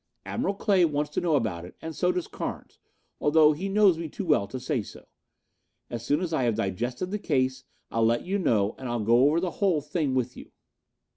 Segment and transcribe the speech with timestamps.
[0.25, 2.79] Admiral Clay wants to know about it and so does Carnes,
[3.19, 5.05] although he knows me too well to say so.
[5.91, 9.27] As soon as I have digested the case I'll let you know and I'll go
[9.27, 10.49] over the whole thing with you."